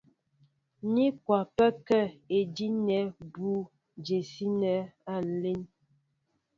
Ní 0.93 1.05
kwapɛ́kɛ́ 1.23 2.03
idí' 2.39 2.75
nɛ́ 2.85 3.01
mbʉ́ʉ́ 3.25 3.67
jə́síní 4.05 4.73
a 5.13 5.15
lɛ́n. 5.41 5.59